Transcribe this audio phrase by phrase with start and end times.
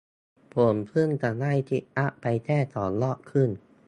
[0.53, 3.49] ผมเพิ่งจะได้ซิทอัพไปแค่สองรอบครึ่ง